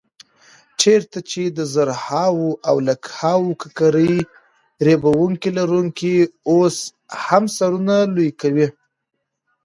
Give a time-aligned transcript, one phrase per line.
[0.81, 4.15] چېرته چې د زرهاو او لکهاوو ککرو
[4.87, 5.91] ریبونکي لرونه
[6.51, 6.77] اوس
[7.25, 8.67] هم سرونه لو کوي.